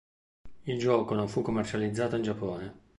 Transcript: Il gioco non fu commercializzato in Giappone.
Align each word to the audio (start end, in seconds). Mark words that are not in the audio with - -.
Il 0.65 0.79
gioco 0.79 1.13
non 1.13 1.27
fu 1.29 1.43
commercializzato 1.43 2.15
in 2.15 2.23
Giappone. 2.23 2.73